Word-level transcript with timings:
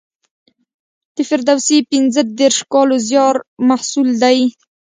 د 1.15 1.17
فردوسي 1.29 1.77
پنځه 1.91 2.21
دېرش 2.39 2.57
کالو 2.73 2.97
زیار 3.07 3.35
محصول 3.67 4.09
دی. 4.23 4.39